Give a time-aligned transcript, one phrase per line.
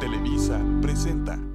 [0.00, 1.49] Televisa presenta.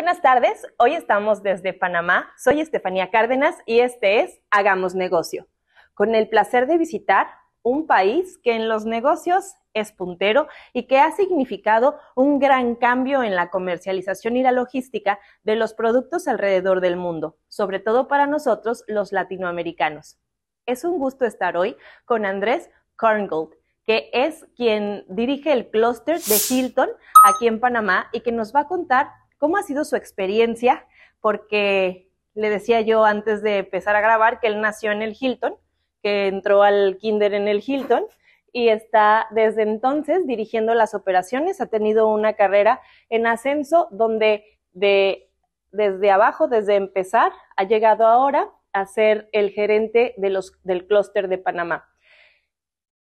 [0.00, 0.66] Buenas tardes.
[0.78, 2.32] Hoy estamos desde Panamá.
[2.38, 5.46] Soy Estefanía Cárdenas y este es Hagamos Negocio,
[5.92, 7.26] con el placer de visitar
[7.60, 13.22] un país que en los negocios es puntero y que ha significado un gran cambio
[13.22, 18.26] en la comercialización y la logística de los productos alrededor del mundo, sobre todo para
[18.26, 20.18] nosotros los latinoamericanos.
[20.64, 23.50] Es un gusto estar hoy con Andrés Korngold,
[23.84, 26.88] que es quien dirige el clúster de Hilton
[27.28, 30.86] aquí en Panamá y que nos va a contar cómo ha sido su experiencia,
[31.20, 35.56] porque le decía yo antes de empezar a grabar que él nació en el Hilton,
[36.02, 38.04] que entró al kinder en el Hilton
[38.52, 45.30] y está desde entonces dirigiendo las operaciones, ha tenido una carrera en ascenso donde de,
[45.72, 51.88] desde abajo, desde empezar, ha llegado ahora a ser el gerente del clúster de Panamá.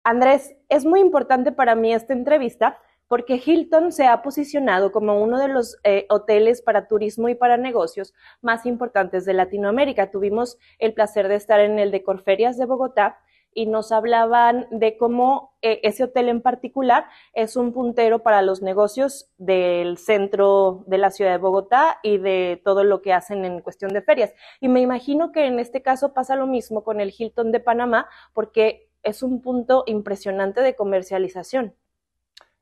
[0.04, 5.40] Andrés, es muy importante para mí esta entrevista porque Hilton se ha posicionado como uno
[5.40, 10.12] de los eh, hoteles para turismo y para negocios más importantes de Latinoamérica.
[10.12, 13.18] Tuvimos el placer de estar en el de Corferias de Bogotá
[13.52, 18.62] y nos hablaban de cómo eh, ese hotel en particular es un puntero para los
[18.62, 23.62] negocios del centro de la ciudad de Bogotá y de todo lo que hacen en
[23.62, 24.34] cuestión de ferias.
[24.62, 28.08] Y me imagino que en este caso pasa lo mismo con el Hilton de Panamá
[28.34, 31.74] porque es un punto impresionante de comercialización.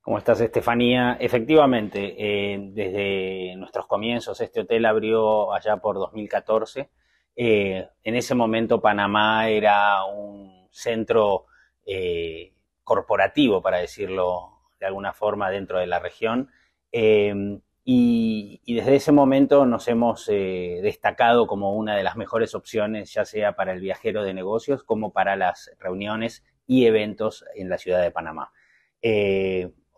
[0.08, 1.18] ¿Cómo estás, Estefanía?
[1.20, 6.90] Efectivamente, eh, desde nuestros comienzos, este hotel abrió allá por 2014.
[7.36, 11.48] Eh, en ese momento Panamá era un centro
[11.86, 12.54] eh,
[12.86, 16.52] corporativo, para decirlo de alguna forma, dentro de la región.
[16.90, 23.26] Y, y, desde ese momento nos hemos destacado como una de las mejores opciones, ya
[23.26, 28.02] sea para el viajero de negocios como para las reuniones y eventos en la ciudad
[28.02, 28.54] de Panamá.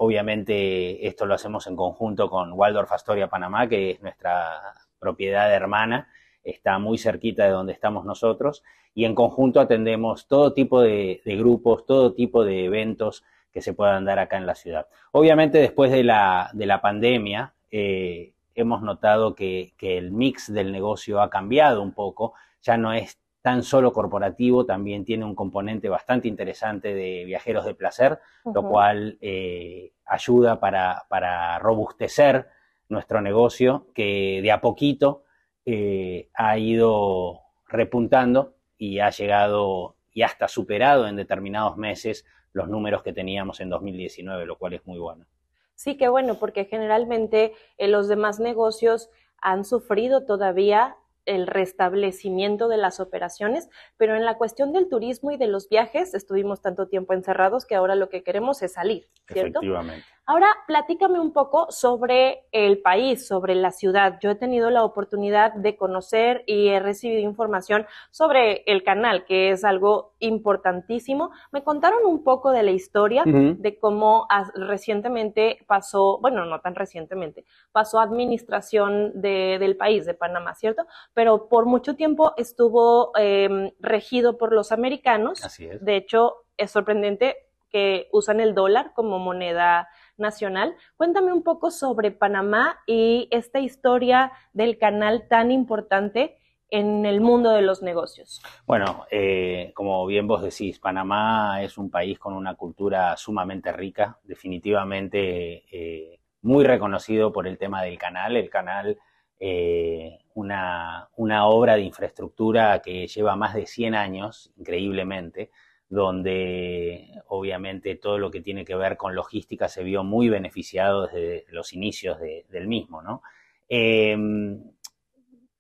[0.02, 6.08] Obviamente esto lo hacemos en conjunto con Waldorf Astoria Panamá, que es nuestra propiedad hermana,
[6.42, 11.86] está muy cerquita de donde estamos nosotros, y en conjunto atendemos todo tipo de, grupos,
[11.86, 14.88] todo tipo de eventos que se puedan dar acá en la ciudad.
[15.12, 20.72] Obviamente después de la, de la pandemia eh, hemos notado que, que el mix del
[20.72, 25.90] negocio ha cambiado un poco, ya no es tan solo corporativo, también tiene un componente
[25.90, 32.48] bastante interesante de viajeros de placer, lo cual eh, ayuda para, robustecer
[32.90, 35.24] nuestro negocio, que de a poquito
[35.66, 43.02] eh, ha ido repuntando y ha llegado y hasta superado en determinados meses los números
[43.02, 45.26] que teníamos en 2019, lo cual es muy bueno.
[45.74, 49.10] Sí, qué bueno, porque generalmente eh, los demás negocios
[49.42, 50.98] han sufrido todavía
[51.30, 56.14] el restablecimiento de las operaciones, pero en la cuestión del turismo y de los viajes
[56.14, 59.60] estuvimos tanto tiempo encerrados que ahora lo que queremos es salir, ¿cierto?
[59.60, 60.06] Efectivamente.
[60.30, 64.20] Ahora, platícame un poco sobre el país, sobre la ciudad.
[64.22, 69.50] Yo he tenido la oportunidad de conocer y he recibido información sobre el canal, que
[69.50, 71.32] es algo importantísimo.
[71.52, 77.44] Me contaron un poco de la historia, de cómo recientemente pasó, bueno, no tan recientemente,
[77.72, 80.86] pasó administración del país, de Panamá, ¿cierto?
[81.20, 85.44] Pero por mucho tiempo estuvo em, regido por los americanos.
[85.44, 85.84] Así es.
[85.84, 87.36] De hecho, es sorprendente
[87.70, 90.78] que usan el dólar como moneda nacional.
[90.96, 96.38] Cuéntame un poco sobre Panamá y esta historia del canal tan importante
[96.70, 98.42] en el mundo de los negocios.
[98.66, 104.18] Bueno, eh, como bien vos decís, Panamá es un país con una cultura sumamente rica,
[104.24, 108.38] definitivamente eh, muy reconocido por el tema del canal.
[108.38, 108.98] El canal,
[109.38, 115.52] eh, una, una obra de infraestructura que lleva más de 100 años, increíblemente,
[115.90, 121.46] donde obviamente todo lo que tiene que ver con logística se vio muy beneficiado desde
[121.50, 123.24] los inicios del mismo, ¿no?
[123.68, 124.62] Em,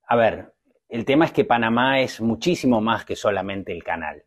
[0.08, 0.54] a ver,
[0.88, 4.24] el tema es que Panamá es muchísimo más que solamente el canal.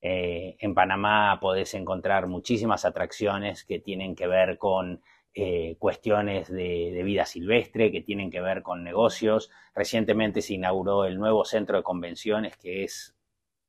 [0.00, 5.02] Eh, en Panamá podés encontrar muchísimas atracciones que tienen que ver con
[5.36, 9.50] eh, cuestiones de, vida silvestre, que tienen que ver con negocios.
[9.74, 13.16] Recientemente se inauguró el nuevo centro de convenciones, que es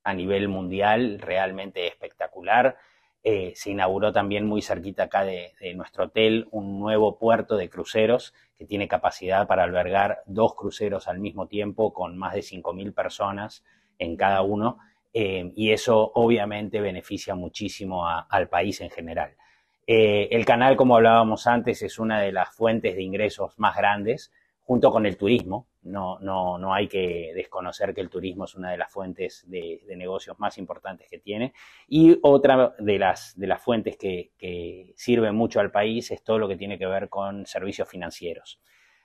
[0.04, 2.78] a nivel mundial realmente espectacular.
[3.24, 8.36] Eh, se inauguró también muy cerquita acá de, nuestro hotel un nuevo puerto de cruceros
[8.56, 13.64] que tiene capacidad para albergar dos cruceros al mismo tiempo con más de 5.000 personas
[13.98, 14.78] en cada uno.
[15.14, 19.36] Eh, y eso obviamente beneficia muchísimo al país en general.
[19.88, 24.32] Eh, el canal, como hablábamos antes, es una de las fuentes de ingresos más grandes,
[24.64, 25.68] junto con el turismo.
[25.84, 29.84] No, no, no hay que desconocer que el turismo es una de las fuentes de,
[29.96, 31.54] negocios más importantes que tiene.
[31.88, 36.48] Y otra de las, de las fuentes que, sirve mucho al país es todo lo
[36.48, 38.60] que tiene que ver con servicios financieros.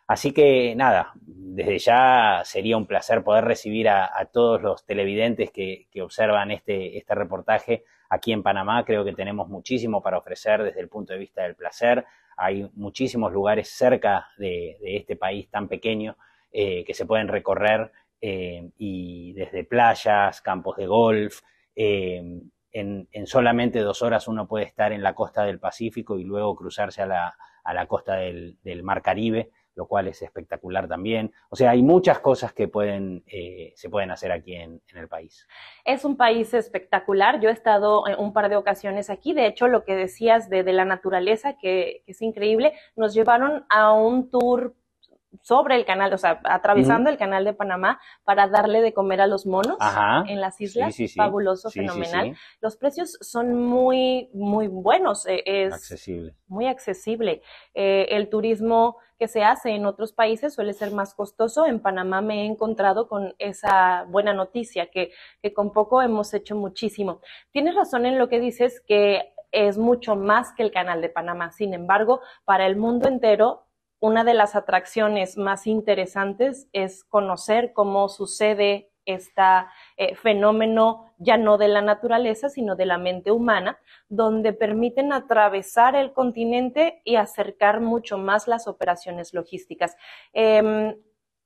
[0.06, 5.86] Así que nada, desde ya sería un placer poder recibir a, todos los televidentes que,
[5.90, 8.84] que observan este, este reportaje aquí en Panamá.
[8.84, 12.04] Creo que tenemos muchísimo para ofrecer desde el punto de vista del placer.
[12.36, 16.16] Hay muchísimos lugares cerca de, este país tan pequeño
[16.52, 17.90] eh, que se pueden recorrer
[18.20, 21.40] eh, y desde playas, campos de golf.
[21.74, 22.42] Eh,
[22.72, 27.02] en, solamente dos horas uno puede estar en la costa del Pacífico y luego cruzarse
[27.02, 31.32] a la, costa del Mar Caribe lo cual es espectacular también.
[31.48, 35.48] O sea, hay muchas cosas que pueden, eh, se pueden hacer aquí en, el país.
[35.86, 37.40] Es un país espectacular.
[37.40, 39.32] Yo he estado en un par de ocasiones aquí.
[39.32, 44.28] De hecho, lo que decías de, la naturaleza, que, es increíble, nos llevaron a un
[44.28, 44.74] tour
[45.42, 49.26] sobre el canal, o sea, atravesando el canal de Panamá para darle de comer a
[49.26, 49.78] los monos
[50.26, 50.96] en las islas.
[51.16, 52.36] Fabuloso, fenomenal.
[52.60, 55.26] Los precios son muy, muy buenos.
[55.26, 56.34] Eh, es accesible.
[56.46, 57.42] muy accesible.
[57.74, 61.66] Eh, el turismo que se hace en otros países suele ser más costoso.
[61.66, 66.56] En Panamá me he encontrado con esa buena noticia, que, que con poco hemos hecho
[66.56, 67.20] muchísimo.
[67.50, 71.50] Tienes razón en lo que dices que es mucho más que el canal de Panamá.
[71.52, 73.66] Sin embargo, para el mundo entero
[74.00, 79.42] una de las atracciones más interesantes es conocer cómo sucede este
[80.14, 86.12] fenómeno ya no de la naturaleza, sino de la mente humana, donde permiten atravesar el
[86.12, 89.96] continente y acercar mucho más las operaciones logísticas.
[90.32, 90.96] Em,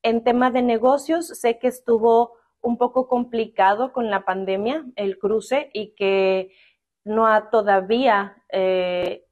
[0.02, 5.70] en tema de negocios, sé que estuvo un poco complicado con la pandemia el cruce
[5.72, 6.52] y que
[7.04, 9.26] no ha todavía eh,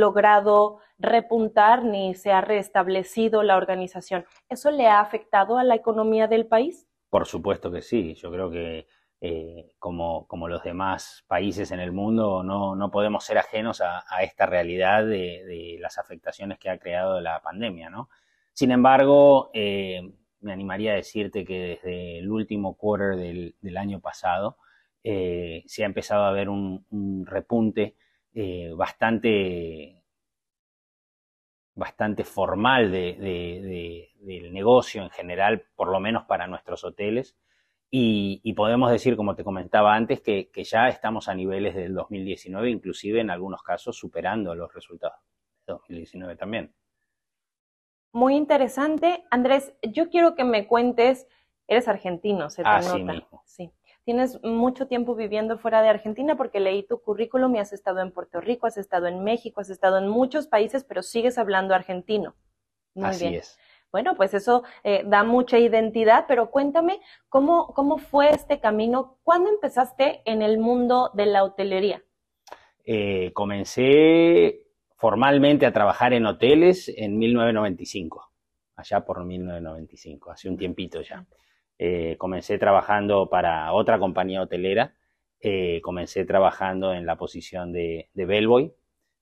[0.00, 4.24] logrado repuntar ni se ha restablecido la organización.
[4.48, 6.86] ¿Eso le ha afectado a la economía del país?
[7.10, 8.14] Por supuesto que sí.
[8.14, 8.86] Yo creo que
[9.20, 14.46] eh, como, como, los demás países en el mundo no, podemos ser ajenos a, esta
[14.46, 17.90] realidad de, las afectaciones que ha creado la pandemia.
[17.90, 18.08] ¿no?
[18.52, 20.00] Sin embargo, eh,
[20.40, 24.58] me animaría a decirte que desde el último quarter del, año pasado
[25.02, 27.96] eh, se ha empezado a ver un repunte
[28.76, 29.96] bastante
[31.76, 37.36] bastante formal de, del negocio en general, por lo menos para nuestros hoteles.
[37.88, 43.20] Y, podemos decir, como te comentaba antes, que, ya estamos a niveles del 2019, inclusive
[43.20, 45.20] en algunos casos superando los resultados
[45.66, 46.74] de 2019 también.
[48.12, 49.24] Muy interesante.
[49.30, 51.28] Andrés, yo quiero que me cuentes,
[51.68, 53.42] eres argentino, se te Así Mismo.
[53.44, 53.70] Sí
[54.06, 58.12] tienes mucho tiempo viviendo fuera de Argentina porque leí tu currículum y has estado en
[58.12, 62.36] Puerto Rico, has estado en México, has estado en muchos países, pero sigues hablando argentino.
[62.94, 63.58] Muy Así es.
[63.90, 69.50] Bueno, pues eso eh, da mucha identidad, pero cuéntame cómo, cómo fue este camino, ¿cuándo
[69.50, 72.00] empezaste en el mundo de la hotelería?
[72.84, 78.30] Eh, comencé formalmente a trabajar en hoteles en 1995,
[78.76, 81.26] allá por 1995, hace un tiempito ya.
[81.78, 84.94] Eh, comencé trabajando para otra compañía hotelera,
[85.40, 88.72] eh, comencé trabajando en la posición de, bellboy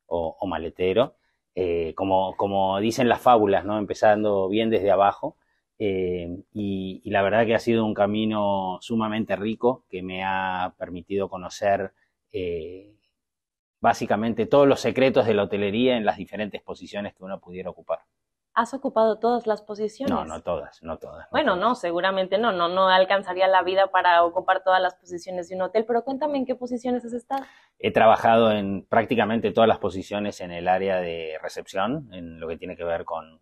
[0.07, 1.17] o, maletero,
[1.55, 3.79] eh, como, dicen las fábulas, ¿no?
[3.79, 5.37] empezando bien desde abajo.
[5.79, 11.93] Y, la verdad que ha sido un camino sumamente rico que me ha permitido conocer
[13.81, 18.01] básicamente todos los secretos de la hotelería en las diferentes posiciones que uno pudiera ocupar.
[18.55, 20.15] ¿Has ocupado todas las posiciones?
[20.15, 21.29] No, no todas, no todas.
[21.33, 25.57] bueno, no, seguramente no, no, no alcanzaría la vida para ocupar todas las posiciones de
[25.57, 27.45] un hotel, pero cuéntame en qué posiciones has estado.
[27.81, 32.57] He trabajado en prácticamente todas las posiciones en el área de recepción, en lo que
[32.57, 33.41] tiene que ver con,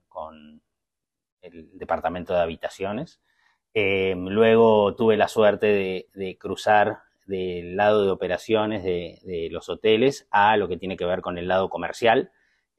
[1.42, 3.20] el departamento de habitaciones.
[3.74, 10.56] Eh, luego tuve la suerte de, cruzar del lado de operaciones de los hoteles a
[10.56, 12.30] lo que tiene que ver con el lado comercial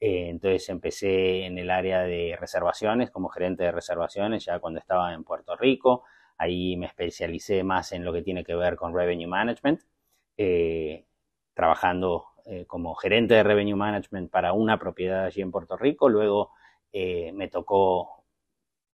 [0.06, 5.14] eh, entonces empecé en el área de reservaciones como gerente de reservaciones ya cuando estaba
[5.14, 6.04] en Puerto Rico.
[6.38, 9.80] Ahí me especialicé más en lo que tiene que ver con revenue management,
[10.36, 11.06] eh,
[11.54, 16.10] trabajando eh, como gerente de revenue management para una propiedad allí en Puerto Rico.
[16.10, 16.52] Luego
[16.92, 18.26] me tocó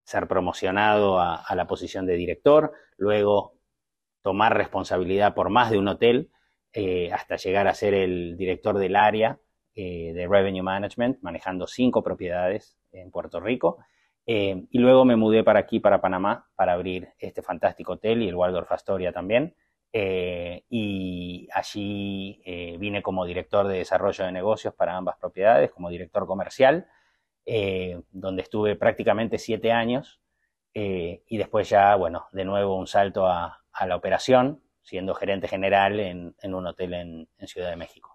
[0.03, 3.53] ser promocionado a, a, la posición de director, luego
[4.24, 6.31] tomar responsabilidad por más de un hotel
[7.13, 9.39] hasta llegar a ser el director del área
[9.75, 13.77] eh, de Revenue Management, manejando cinco propiedades en Puerto Rico.
[14.27, 18.36] y luego me mudé para aquí, para Panamá, para abrir este fantástico hotel y el
[18.36, 19.55] Waldorf Astoria también.
[19.94, 22.41] y allí
[22.79, 26.88] vine como director de desarrollo de negocios para ambas propiedades, como director comercial,
[28.12, 30.22] donde estuve prácticamente siete años.
[30.74, 36.36] y después ya, bueno, de nuevo un salto a la operación, siendo gerente general en,
[36.44, 38.14] un hotel en, Ciudad de México.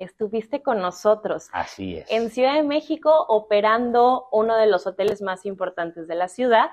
[0.00, 1.48] Estuviste con nosotros.
[1.52, 2.10] Así es.
[2.10, 6.70] En Ciudad de México, operando uno de los hoteles más importantes de la ciudad.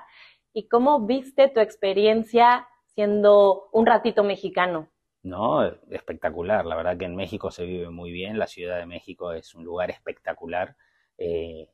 [0.52, 4.88] ¿Y cómo viste tu experiencia siendo un ratito mexicano?
[5.22, 6.66] No, espectacular.
[6.66, 8.38] La verdad que en México se vive muy bien.
[8.38, 10.74] La Ciudad de México es un lugar espectacular.
[11.18, 11.68] Eh,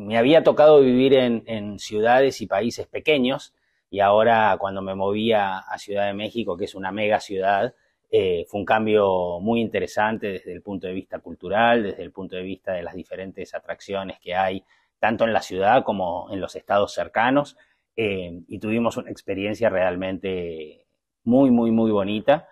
[0.00, 3.54] me había tocado vivir en, ciudades y países pequeños,
[3.90, 7.74] y ahora cuando me moví a, Ciudad de México, que es una mega ciudad,
[8.10, 12.36] eh, fue un cambio muy interesante desde el punto de vista cultural, desde el punto
[12.36, 14.64] de vista de las diferentes atracciones que hay,
[14.98, 17.56] tanto en la ciudad como en los estados cercanos,
[17.94, 20.86] eh, y tuvimos una experiencia realmente
[21.24, 22.48] muy, muy, muy bonita.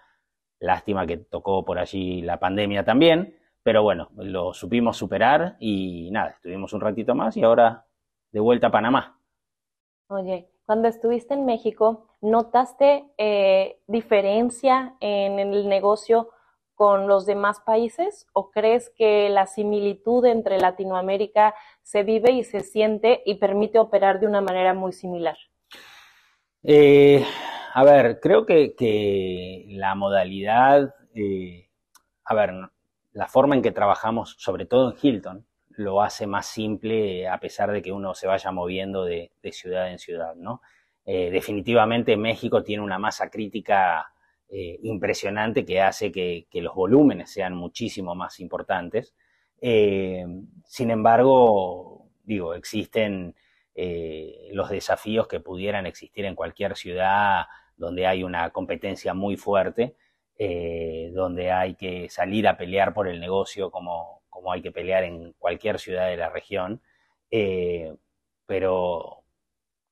[0.61, 6.31] Lástima que tocó por allí la pandemia también, pero bueno, lo supimos superar y nada,
[6.31, 7.87] estuvimos un ratito más y ahora
[8.31, 9.21] de vuelta a Panamá.
[10.09, 16.29] Oye, cuando estuviste en México, ¿notaste eh, diferencia en el negocio
[16.75, 22.61] con los demás países o crees que la similitud entre Latinoamérica se vive y se
[22.61, 25.39] siente y permite operar de una manera muy similar?
[26.63, 27.25] Eh,
[27.73, 31.71] a ver, creo que, la modalidad, eh,
[32.27, 32.53] a ver,
[33.13, 35.47] la forma en que trabajamos, sobre todo en Hilton,
[35.79, 39.99] lo hace más simple a pesar de que uno se vaya moviendo de, ciudad en
[39.99, 40.61] ciudad, ¿no?
[41.05, 44.13] Eh, definitivamente México tiene una masa crítica
[44.49, 49.15] eh, impresionante que hace que, los volúmenes sean muchísimo más importantes.
[49.61, 50.27] Eh,
[50.65, 53.35] sin embargo, digo, existen
[54.53, 59.95] los desafíos que pudieran existir en cualquier ciudad donde hay una competencia muy fuerte,
[61.13, 65.33] donde hay que salir a pelear por el negocio como, como hay que pelear en
[65.33, 66.80] cualquier ciudad de la región,
[67.28, 67.92] eh,
[68.47, 69.25] pero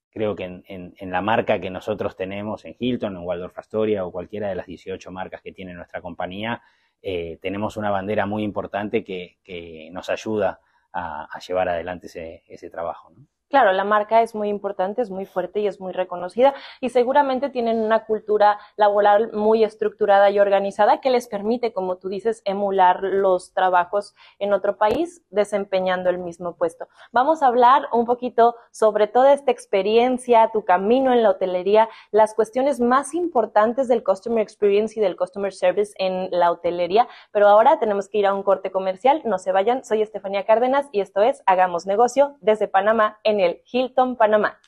[0.09, 4.49] creo que en, la marca que nosotros tenemos en Hilton, en Waldorf Astoria o cualquiera
[4.49, 6.63] de las 18 marcas que tiene nuestra compañía,
[7.03, 10.61] eh, tenemos una bandera muy importante que, nos ayuda
[10.93, 13.13] a, llevar adelante ese, trabajo.
[13.49, 17.49] Claro, la marca es muy importante, es muy fuerte y es muy reconocida y seguramente
[17.49, 23.05] tienen una cultura laboral muy estructurada y organizada que les permite, como tú dices, emular
[23.05, 26.89] los trabajos en otro país desempeñando el mismo puesto.
[27.13, 32.35] Vamos a hablar un poquito sobre toda esta experiencia, tu camino en la hotelería, las
[32.35, 37.79] cuestiones más importantes del Customer Experience y del Customer Service en la hotelería, pero ahora
[37.79, 39.23] tenemos que ir a un corte comercial.
[39.25, 43.63] No se vayan, soy Estefanía Cárdenas y esto es Hagamos Negocio desde Panamá en el
[43.71, 44.59] Hilton Panamá.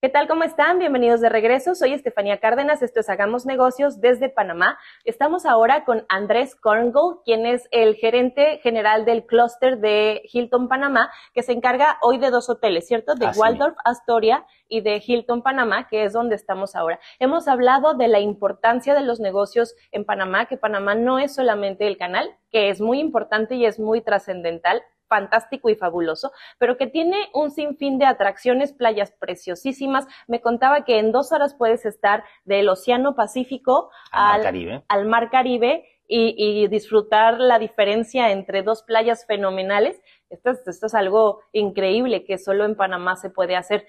[0.00, 0.28] ¿Qué tal?
[0.28, 0.78] ¿Cómo están?
[0.78, 1.74] Bienvenidos de regreso.
[1.74, 2.82] Soy Estefanía Cárdenas.
[2.82, 4.78] Esto es Hagamos Negocios desde Panamá.
[5.04, 11.10] Estamos ahora con Andrés Korngold, quien es el gerente general del clúster de Hilton Panamá,
[11.34, 13.16] que se encarga hoy de dos hoteles, ¿cierto?
[13.16, 17.00] De Waldorf Astoria y de Hilton Panamá, que es donde estamos ahora.
[17.18, 21.88] Hemos hablado de la importancia de los negocios en Panamá, que Panamá no es solamente
[21.88, 26.86] el canal, que es muy importante y es muy trascendental, fantástico y fabuloso, pero que
[26.86, 30.06] tiene un sinfín de atracciones, playas preciosísimas.
[30.26, 35.06] Me contaba que en dos horas puedes estar del Océano Pacífico al, Mar Caribe, al
[35.06, 40.00] Mar Caribe y, disfrutar la diferencia entre dos playas fenomenales.
[40.30, 43.86] Esto, esto es algo increíble que solo en Panamá se puede hacer.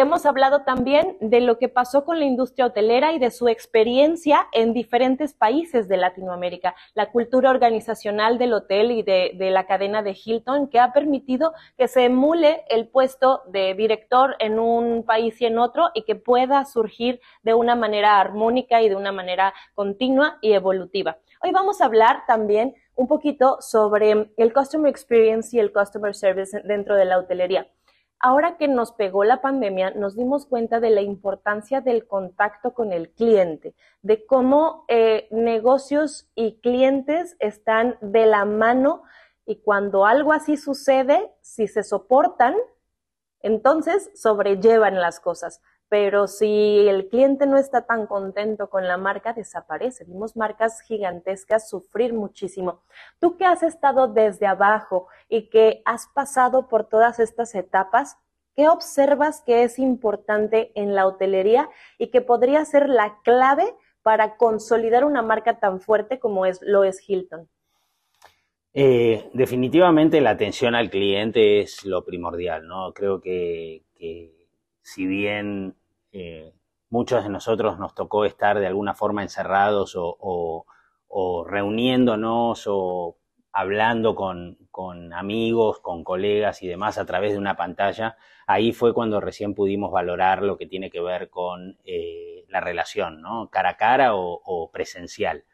[0.00, 4.48] Hemos hablado también de lo que pasó con la industria hotelera y de su experiencia
[4.52, 10.16] en diferentes países de Latinoamérica, la cultura organizacional del hotel y de, la cadena de
[10.16, 15.44] Hilton que ha permitido que se emule el puesto de director en un país y
[15.44, 20.38] en otro y que pueda surgir de una manera armónica y de una manera continua
[20.40, 21.18] y evolutiva.
[21.42, 26.58] Hoy vamos a hablar también un poquito sobre el Customer Experience y el Customer Service
[26.64, 27.66] dentro de la hotelería.
[28.22, 32.92] Ahora que nos pegó la pandemia, nos dimos cuenta de la importancia del contacto con
[32.92, 39.02] el cliente, de cómo eh, negocios y clientes están de la mano
[39.46, 42.56] y cuando algo así sucede, si se soportan,
[43.40, 49.32] entonces sobrellevan las cosas pero si el cliente no está tan contento con la marca,
[49.32, 50.04] desaparece.
[50.04, 52.80] Vimos marcas gigantescas sufrir muchísimo.
[53.18, 58.16] Tú que has estado desde abajo y que has pasado por todas estas etapas,
[58.54, 61.68] ¿qué observas que es importante en la hotelería
[61.98, 66.84] y que podría ser la clave para consolidar una marca tan fuerte como es, lo
[66.84, 67.48] es Hilton?
[68.72, 72.92] Eh, definitivamente la atención al cliente es lo primordial, ¿no?
[72.92, 73.82] Creo que,
[74.82, 75.76] si bien
[76.12, 76.52] eh,
[76.88, 80.66] muchos de nosotros nos tocó estar de alguna forma encerrados o,
[81.46, 83.16] reuniéndonos o
[83.52, 89.20] hablando con, amigos, con colegas y demás a través de una pantalla, ahí fue cuando
[89.20, 93.50] recién pudimos valorar lo que tiene que ver con eh, la relación, ¿no?
[93.50, 95.44] Cara a cara o, presencial.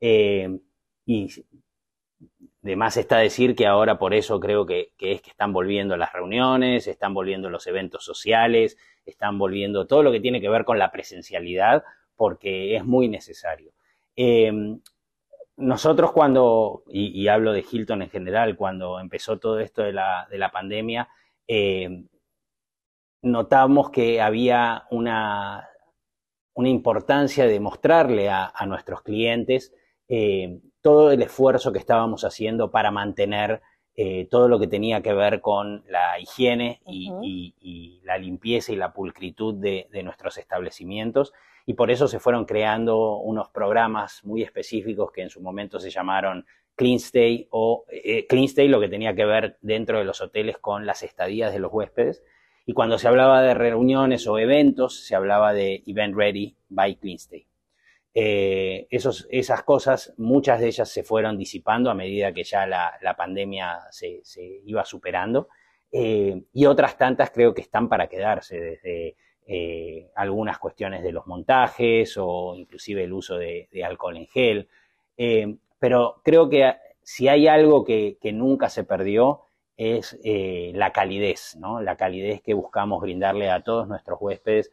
[0.00, 1.28] y
[2.62, 6.12] de más está decir que ahora por eso creo que, es que están volviendo las
[6.12, 8.76] reuniones, están volviendo los eventos sociales,
[9.06, 11.84] están volviendo todo lo que tiene que ver con la presencialidad,
[12.16, 13.72] porque es muy necesario.
[14.14, 14.80] Em,
[15.56, 21.08] nosotros cuando, y, hablo de Hilton en general, cuando empezó todo esto de la, pandemia,
[21.46, 22.08] em,
[23.22, 25.68] notamos que había una,
[26.54, 29.72] una importancia de mostrarle a, nuestros clientes
[30.08, 33.60] em, todo el esfuerzo que estábamos haciendo para mantener
[33.96, 38.92] eh, todo lo que tenía que ver con la higiene y, la limpieza y la
[38.92, 41.32] pulcritud de, nuestros establecimientos.
[41.66, 45.90] Y por eso se fueron creando unos programas muy específicos que en su momento se
[45.90, 50.20] llamaron Clean Stay o eh, Clean Stay, lo que tenía que ver dentro de los
[50.22, 52.24] hoteles con las estadías de los huéspedes.
[52.64, 57.16] Y cuando se hablaba de reuniones o eventos, se hablaba de Event Ready by Clean
[57.16, 57.49] Stay.
[58.12, 63.14] Eh, esos, esas cosas, muchas de ellas se fueron disipando a medida que ya la,
[63.16, 64.22] pandemia se,
[64.64, 65.48] iba superando.
[65.92, 71.26] Eh, y otras tantas creo que están para quedarse, desde eh, algunas cuestiones de los
[71.26, 74.68] montajes o inclusive el uso de, alcohol en gel.
[75.78, 79.42] pero creo que si hay algo que, que nunca se perdió
[79.76, 81.80] es la calidez, ¿no?
[81.80, 84.70] La calidez que buscamos brindarle a todos nuestros huéspedes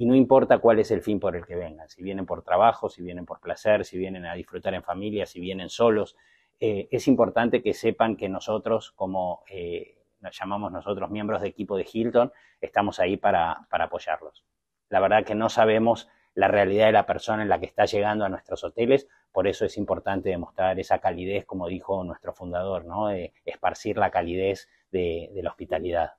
[0.00, 2.88] y no importa cuál es el fin por el que vengan, si vienen por trabajo,
[2.88, 6.16] si vienen por placer, si vienen a disfrutar en familia, si vienen solos,
[6.58, 11.76] eh, es importante que sepan que nosotros, como eh, nos llamamos nosotros miembros de equipo
[11.76, 14.46] de Hilton, estamos ahí para, para apoyarlos.
[14.88, 18.24] La verdad que no sabemos la realidad de la persona en la que está llegando
[18.24, 23.08] a nuestros hoteles, por eso es importante demostrar esa calidez, como dijo nuestro fundador, ¿no?
[23.08, 26.12] de esparcir la calidez de la hospitalidad.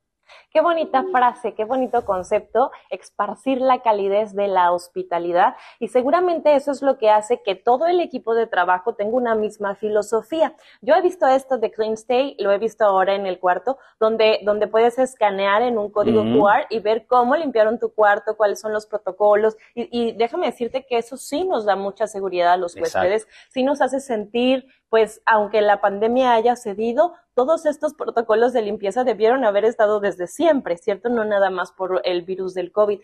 [0.51, 5.55] Qué bonita frase, qué bonito concepto, esparcir la calidez de la hospitalidad.
[5.79, 9.35] Y seguramente eso es lo que hace que todo el equipo de trabajo tenga una
[9.35, 10.55] misma filosofía.
[10.81, 14.39] Yo he visto esto de Clean Stay, lo he visto ahora en el cuarto, donde,
[14.43, 18.73] donde puedes escanear en un código QR y ver cómo limpiaron tu cuarto, cuáles son
[18.73, 19.57] los protocolos.
[19.75, 23.81] Y, déjame decirte que eso sí nos da mucha seguridad a los huéspedes, sí nos
[23.81, 29.63] hace sentir pues aunque la pandemia haya cedido, todos estos protocolos de limpieza debieron haber
[29.63, 31.07] estado desde siempre, ¿cierto?
[31.07, 32.99] No nada más por el virus del COVID.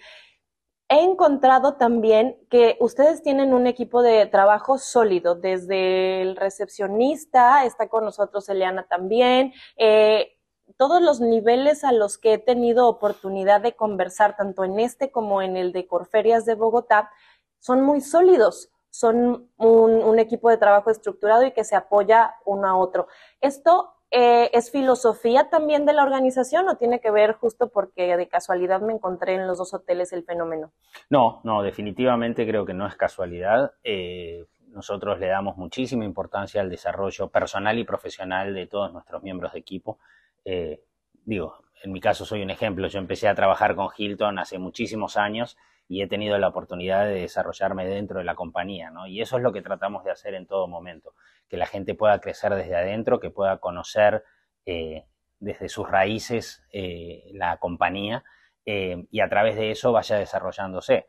[0.89, 7.88] He encontrado también que ustedes tienen un equipo de trabajo sólido, desde el recepcionista, está
[7.88, 10.34] con nosotros Eliana también, eh,
[10.76, 15.41] todos los niveles a los que he tenido oportunidad de conversar, tanto en este como
[15.41, 17.12] en el de Corferias de Bogotá,
[17.60, 22.76] son muy sólidos son un, equipo de trabajo estructurado y que se apoya uno a
[22.76, 23.08] otro.
[23.39, 28.28] ¿Esto eh, es filosofía también de la organización o tiene que ver justo porque de
[28.28, 30.71] casualidad me encontré en los dos hoteles el fenómeno?
[31.10, 33.73] No, no, definitivamente creo que no es casualidad.
[33.84, 39.54] Eh, nosotros le damos muchísima importancia al desarrollo personal y profesional de todos nuestros miembros
[39.54, 40.00] de equipo.
[40.45, 40.82] Eh,
[41.26, 45.17] digo, en mi caso soy un ejemplo, yo empecé a trabajar con Hilton hace muchísimos
[45.17, 49.08] años y he tenido la oportunidad de desarrollarme dentro de la compañía, ¿no?
[49.08, 51.13] Y eso es lo que tratamos de hacer en todo momento,
[51.47, 54.23] que la gente pueda crecer desde adentro, que pueda conocer
[54.65, 55.06] eh,
[55.39, 58.23] desde sus raíces eh, la compañía
[58.65, 61.08] eh, y a través de eso vaya desarrollándose.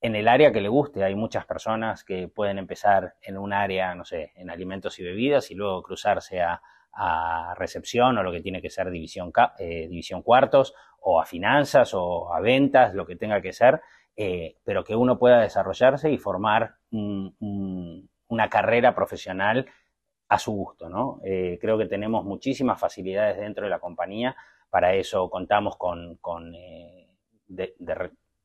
[0.00, 3.94] En el área que le guste, hay muchas personas que pueden empezar en un área,
[3.94, 6.60] no sé, en alimentos y bebidas y luego cruzarse a,
[7.56, 12.38] recepción o lo que tiene que ser división, división cuartos o a finanzas o a
[12.40, 13.80] ventas, lo que tenga que ser,
[14.16, 19.66] eh, pero que uno pueda desarrollarse y formar una carrera profesional
[20.28, 21.20] a su gusto, ¿no?
[21.24, 24.36] Eh, creo que tenemos muchísimas facilidades dentro de la compañía,
[24.70, 26.18] para eso contamos con,
[26.54, 27.08] eh,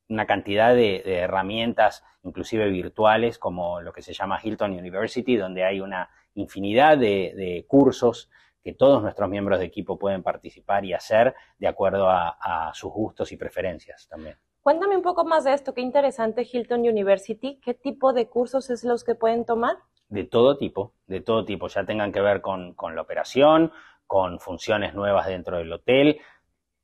[0.10, 5.82] una cantidad de, herramientas, inclusive virtuales, como lo que se llama Hilton University, donde hay
[5.82, 8.30] una infinidad de, cursos
[8.64, 13.32] que todos nuestros miembros de equipo pueden participar y hacer de acuerdo a sus gustos
[13.32, 14.38] y preferencias también.
[14.62, 18.84] Cuéntame un poco más de esto, qué interesante Hilton University, ¿qué tipo de cursos es
[18.84, 19.78] los que pueden tomar?
[20.10, 23.72] De todo tipo, de todo tipo, ya tengan que ver con, la operación,
[24.06, 26.20] con funciones nuevas dentro del hotel,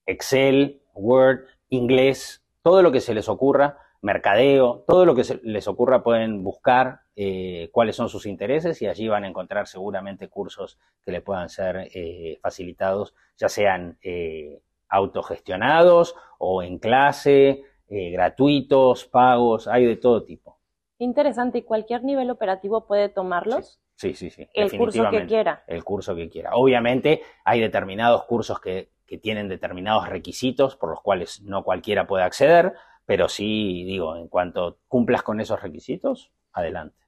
[0.05, 5.67] Excel, Word, inglés, todo lo que se les ocurra, mercadeo, todo lo que se les
[5.67, 10.79] ocurra pueden buscar eh, cuáles son sus intereses y allí van a encontrar seguramente cursos
[11.03, 19.67] que le puedan ser eh, facilitados, ya sean eh, autogestionados o en clase, gratuitos, pagos,
[19.67, 20.59] hay de todo tipo.
[20.97, 23.79] Interesante, ¿y cualquier nivel operativo puede tomarlos?
[23.95, 24.47] Sí, sí, sí.
[24.53, 25.63] El curso que quiera.
[25.67, 26.51] El curso que quiera.
[26.53, 32.23] Obviamente hay determinados cursos que, que tienen determinados requisitos por los cuales no cualquiera puede
[32.23, 32.73] acceder,
[33.05, 37.04] pero sí, digo, en cuanto cumplas con esos requisitos, adelante.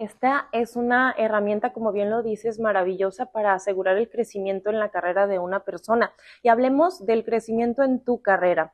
[0.00, 4.88] Esta es una herramienta, como bien lo dices, maravillosa para asegurar el crecimiento en la
[4.88, 6.14] carrera de una persona.
[6.42, 8.72] Y hablemos del crecimiento en tu carrera.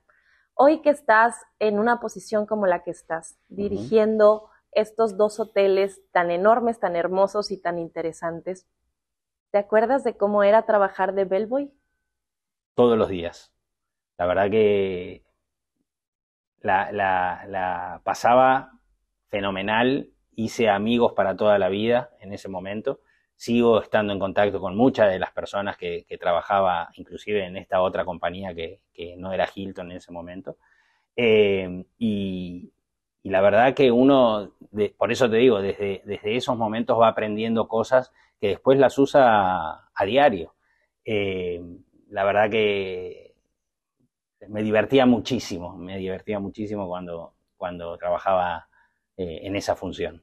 [0.55, 6.31] Hoy que estás en una posición como la que estás, dirigiendo estos dos hoteles tan
[6.31, 8.69] enormes, tan hermosos y tan interesantes,
[9.51, 11.73] ¿te acuerdas de cómo era trabajar de bellboy?
[12.77, 13.53] Todos los días.
[14.17, 15.25] La verdad que
[16.61, 18.79] la, la pasaba
[19.29, 23.01] fenomenal hice amigos para toda la vida en ese momento.
[23.35, 28.05] Sigo estando en contacto con muchas de las personas que, trabajaba, inclusive en esta otra
[28.05, 28.81] compañía que,
[29.19, 30.57] no era Hilton en ese momento.
[31.17, 32.71] Eh, y,
[33.25, 34.53] la verdad que uno,
[34.97, 39.89] por eso te digo, desde, desde esos momentos va aprendiendo cosas que después las usa
[39.93, 40.55] a diario.
[41.05, 41.61] Eh,
[42.11, 43.35] la verdad que
[44.49, 48.66] me divertía muchísimo, me divertía muchísimo cuando, cuando trabajaba
[49.17, 50.23] eh, en esa función.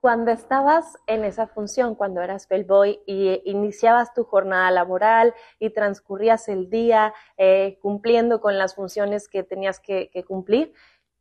[0.00, 6.48] Cuando estabas en esa función, cuando eras bellboy y iniciabas tu jornada laboral y transcurrías
[6.48, 10.74] el día eh, cumpliendo con las funciones que tenías que, cumplir,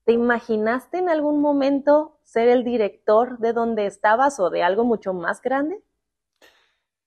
[0.04, 5.14] ¿te imaginaste en algún momento ser el director de donde estabas o de algo mucho
[5.14, 5.82] más grande?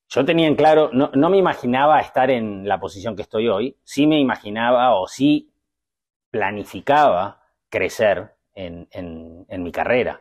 [0.09, 4.07] Yo tenía en claro, no, me imaginaba estar en la posición que estoy hoy, sí
[4.07, 5.53] me imaginaba o sí
[6.31, 10.21] planificaba crecer en mi carrera.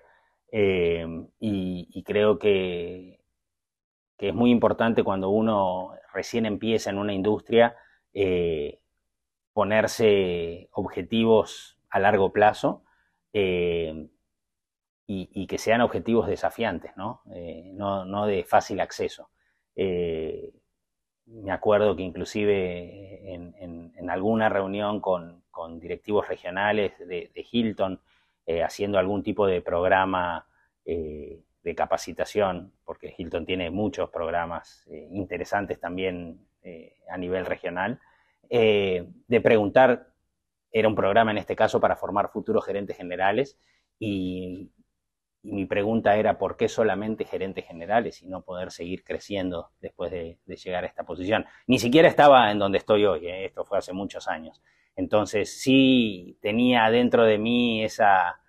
[0.52, 1.06] Eh,
[1.40, 3.20] y, creo que,
[4.18, 7.76] es muy importante cuando uno recién empieza en una industria
[8.14, 8.80] eh,
[9.54, 12.84] ponerse objetivos a largo plazo
[13.34, 14.08] eh,
[15.06, 19.30] y, que sean objetivos desafiantes, no, no, de fácil acceso.
[19.76, 25.44] me acuerdo que inclusive en, alguna reunión con,
[25.80, 28.02] directivos regionales de Hilton,
[28.50, 30.48] eh, haciendo algún tipo de programa
[30.86, 36.44] eh, de capacitación, porque Hilton tiene muchos programas eh, interesantes también
[37.10, 38.02] a nivel regional,
[38.50, 40.10] de preguntar,
[40.70, 43.58] era un programa en este caso para formar futuros gerentes generales
[43.98, 44.70] y,
[45.48, 50.40] mi pregunta era por qué solamente gerentes generales y no poder seguir creciendo después de,
[50.46, 51.46] llegar a esta posición.
[51.68, 54.62] Ni siquiera estaba en donde estoy hoy, esto fue hace muchos años.
[54.98, 58.42] Entonces sí tenía dentro de mí esa,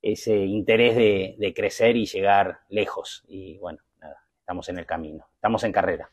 [0.00, 3.24] ese interés de, crecer y llegar lejos.
[3.26, 6.10] Y bueno, nada, estamos en el camino, estamos en carrera.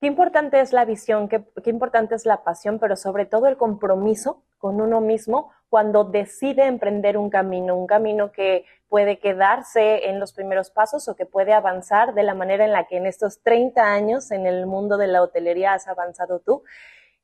[0.00, 4.42] Qué importante es la visión, qué, importante es la pasión, pero sobre todo el compromiso
[4.56, 10.32] con uno mismo cuando decide emprender un camino, un camino que puede quedarse en los
[10.32, 13.82] primeros pasos o que puede avanzar de la manera en la que en estos 30
[13.82, 16.62] años en el mundo de la hotelería has avanzado tú.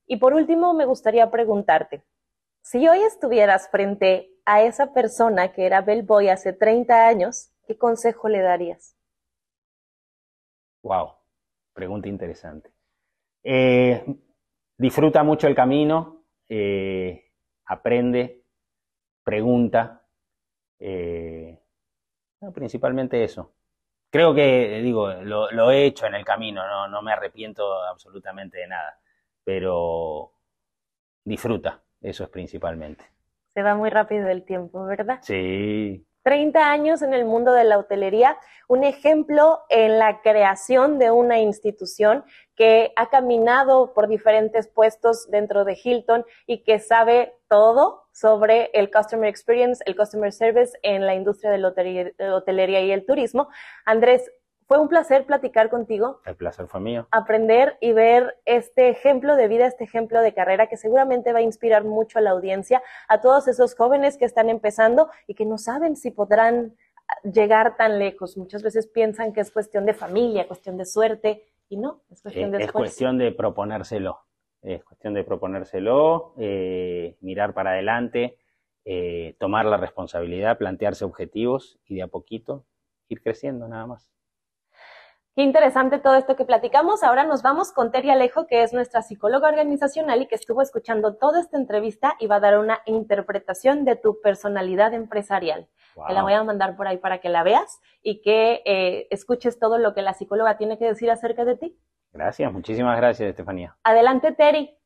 [0.07, 2.05] Y por último, me gustaría preguntarte,
[2.63, 8.29] si hoy estuvieras frente a esa persona que era bellboy hace 30 años, ¿qué consejo
[8.29, 8.97] le darías?
[10.83, 11.13] Wow,
[11.73, 12.71] pregunta interesante.
[13.43, 14.05] Eh,
[14.77, 17.33] disfruta mucho el camino, eh,
[17.67, 18.45] aprende,
[19.23, 20.07] pregunta,
[20.79, 21.59] eh,
[22.53, 23.55] principalmente eso.
[24.11, 28.69] Creo que, digo, lo, he hecho en el camino, no, no me arrepiento absolutamente de
[28.69, 29.01] nada
[29.45, 30.33] pero
[31.25, 33.05] disfruta, eso es principalmente.
[33.55, 35.21] Se va muy rápido el tiempo, ¿verdad?
[35.23, 36.05] Sí.
[36.25, 41.39] 30 años en el mundo de la hotelería, un ejemplo en la creación de una
[41.39, 42.25] institución
[42.57, 48.91] que ha caminado por diferentes puestos dentro de Hilton y que sabe todo sobre el
[48.91, 53.49] customer experience, el customer service en la industria de la hotelería y el turismo.
[53.85, 54.33] Andrés,
[54.67, 56.21] fue un placer platicar contigo.
[56.25, 57.07] El placer fue mío.
[57.11, 61.43] Aprender y ver este ejemplo de vida, este ejemplo de carrera que seguramente va a
[61.43, 65.59] inspirar mucho a la audiencia, a todos esos jóvenes que están empezando y que no
[65.59, 66.75] saben si podrán
[67.23, 68.37] llegar tan lejos.
[68.37, 72.51] Muchas veces piensan que es cuestión de familia, cuestión de suerte y no, es cuestión
[72.51, 74.21] de Es cuestión de proponérselo.
[74.63, 78.39] Es cuestión de proponérselo, eh, mirar para adelante,
[78.87, 82.65] eh, tomar la responsabilidad, plantearse objetivos y de a poquito
[83.09, 84.11] ir creciendo nada más.
[85.37, 87.03] Qué interesante todo esto que platicamos.
[87.03, 91.17] Ahora nos vamos con Terry Alejo, que es nuestra psicóloga organizacional y que estuvo escuchando
[91.17, 95.67] toda esta entrevista y va a dar una interpretación de tu personalidad empresarial.
[96.07, 99.59] Te la voy a mandar por ahí para que la veas y que eh, escuches
[99.59, 101.77] todo lo que la psicóloga tiene que decir acerca de ti.
[102.13, 103.77] Gracias, muchísimas gracias, Estefanía.
[103.83, 104.79] Adelante, Terry.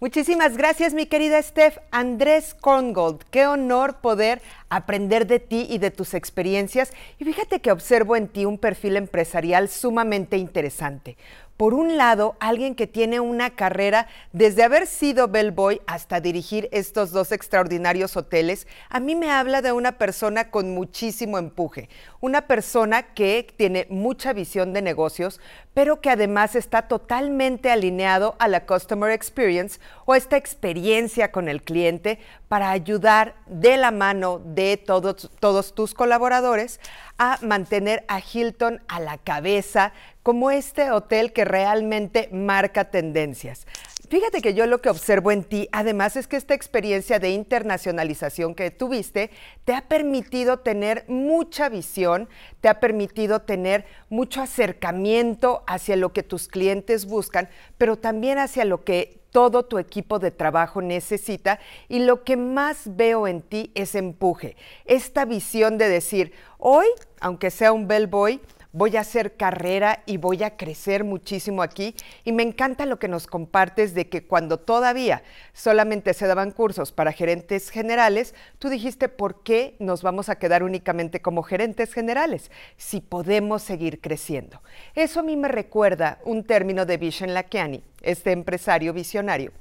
[0.00, 1.78] Muchísimas gracias, mi querida Steph.
[1.90, 6.92] Andrés Korngold, qué honor poder aprender de ti y de tus experiencias.
[7.18, 11.16] Y fíjate que observo en ti un perfil empresarial sumamente interesante.
[11.58, 17.10] Por un lado, alguien que tiene una carrera desde haber sido bellboy hasta dirigir estos
[17.10, 21.88] dos extraordinarios hoteles, a mí me habla de una persona con muchísimo empuje,
[22.20, 25.40] una persona que tiene mucha visión de negocios,
[25.78, 31.62] pero que además está totalmente alineado a la customer experience o esta experiencia con el
[31.62, 36.80] cliente para ayudar de la mano de todos, todos tus colaboradores
[37.16, 39.92] a mantener a Hilton a la cabeza
[40.24, 43.64] como este hotel que realmente marca tendencias.
[44.08, 48.54] Fíjate que yo lo que observo en ti, además, es que esta experiencia de internacionalización
[48.54, 49.30] que tuviste
[49.66, 52.26] te ha permitido tener mucha visión,
[52.62, 58.64] te ha permitido tener mucho acercamiento hacia lo que tus clientes buscan, pero también hacia
[58.64, 61.60] lo que todo tu equipo de trabajo necesita.
[61.88, 66.86] Y lo que más veo en ti es empuje, esta visión de decir, hoy,
[67.20, 68.40] aunque sea un bellboy,
[68.72, 71.94] voy a hacer carrera y voy a crecer muchísimo aquí.
[72.24, 76.92] Y me encanta lo que nos compartes de que cuando todavía solamente se daban cursos
[76.92, 82.50] para gerentes generales, tú dijiste, ¿por qué nos vamos a quedar únicamente como gerentes generales
[82.76, 84.62] si podemos seguir creciendo?
[84.94, 89.52] Eso a mí me recuerda un término de Vishen Lakiani, este empresario visionario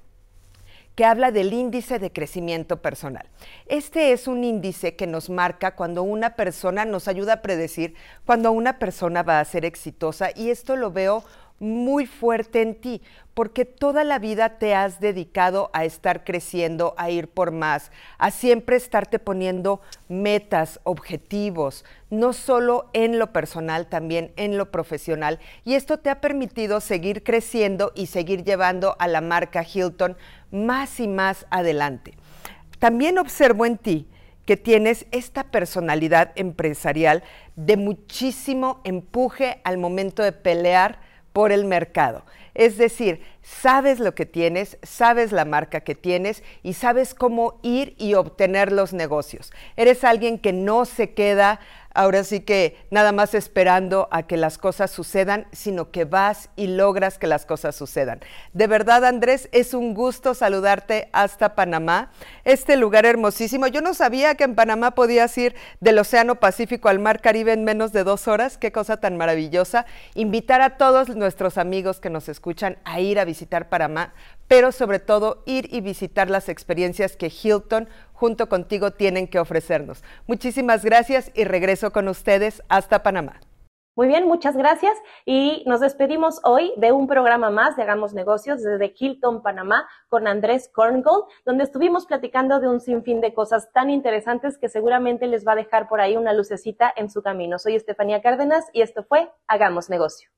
[0.97, 3.29] que habla del índice de crecimiento personal.
[3.67, 7.93] Este es un índice que nos marca cuando una persona nos ayuda a predecir
[8.25, 11.23] cuando una persona va a ser exitosa y esto lo veo
[11.60, 13.01] muy fuerte en ti,
[13.33, 18.31] porque toda la vida te has dedicado a estar creciendo, a ir por más, a
[18.31, 25.39] siempre estarte poniendo metas, objetivos, no solo en lo personal, también en lo profesional.
[25.65, 30.15] Y esto te ha permitido seguir creciendo y seguir llevando a la marca Hilton
[30.51, 32.13] más y más adelante.
[32.79, 34.07] También observo en ti
[34.45, 37.23] que tienes esta personalidad empresarial
[37.55, 40.99] de muchísimo empuje al momento de pelear
[41.33, 42.23] por el mercado.
[42.55, 47.93] Es decir, sabes lo que tienes, sabes la marca que tienes y sabes cómo ir
[47.99, 49.51] y obtener los negocios.
[49.75, 51.60] Eres alguien que no se queda
[51.97, 56.67] ahora sí que nada más esperando a que las cosas sucedan, sino que vas y
[56.67, 58.19] logras que las cosas sucedan.
[58.53, 62.12] De verdad, Andrés, es un gusto saludarte hasta Panamá,
[62.45, 63.65] este lugar hermosísimo.
[63.65, 67.63] Yo no sabía que en Panamá podías ir del Océano Pacífico al Mar Caribe en
[67.63, 68.60] menos de dos horas.
[68.60, 69.88] Qué cosa tan maravillosa.
[70.13, 74.13] Invitar a todos nuestros amigos que nos escuchan a ir a visitar Panamá,
[74.47, 80.03] pero sobre todo ir y visitar las experiencias que Hilton junto contigo tienen que ofrecernos.
[80.27, 83.39] Muchísimas gracias y regreso con ustedes hasta Panamá.
[83.97, 88.62] Muy bien, muchas gracias y nos despedimos hoy de un programa más de Hagamos Negocios
[88.62, 93.89] desde Hilton, Panamá, con Andrés Korngold, donde estuvimos platicando de un sinfín de cosas tan
[93.89, 97.57] interesantes que seguramente les va a dejar por ahí una lucecita en su camino.
[97.57, 100.29] Soy Estefanía Cárdenas y esto fue Hagamos Negocio.